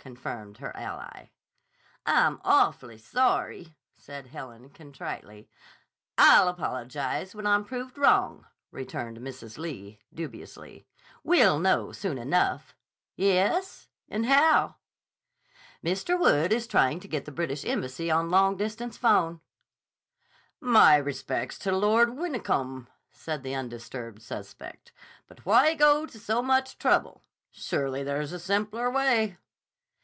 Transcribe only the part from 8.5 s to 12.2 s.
returned Mrs. Lee dubiously. "We'll know soon